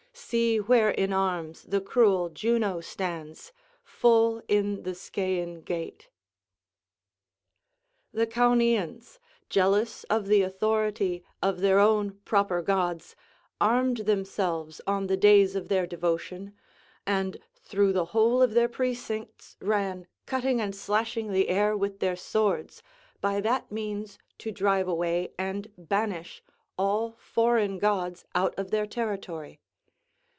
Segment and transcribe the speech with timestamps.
[0.13, 3.51] See where in arms the cruel Juno stands,
[3.83, 6.09] Full in the Scæan gate."
[8.13, 9.19] The Caunians,
[9.49, 13.15] jealous of the authority of their own proper gods,
[13.59, 16.53] armed themselves on the days of their devotion,
[17.05, 22.15] and through the whole of their precincts ran cutting and slashing the air with their
[22.15, 22.81] swords,
[23.19, 26.41] by that means to drive away and banish
[26.77, 29.59] all foreign gods out of their territory.